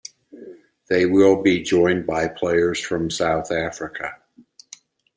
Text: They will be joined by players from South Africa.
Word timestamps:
They 0.89 1.05
will 1.05 1.43
be 1.43 1.61
joined 1.61 2.07
by 2.07 2.27
players 2.27 2.79
from 2.79 3.11
South 3.11 3.51
Africa. 3.51 4.15